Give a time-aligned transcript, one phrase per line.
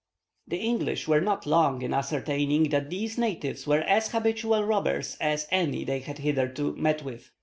[0.47, 5.47] The English were not long in ascertaining that these natives were as habitual robbers as
[5.51, 7.29] any they had hitherto met with.